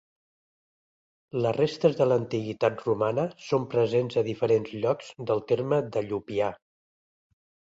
[1.45, 6.53] Les restes de l'antiguitat romana són presents a diferents llocs del terme de Llupià.